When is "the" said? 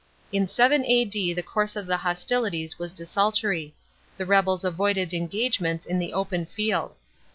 1.35-1.43, 1.85-1.97, 4.17-4.25, 5.99-6.11